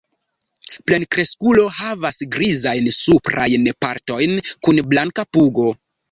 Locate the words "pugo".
5.39-5.67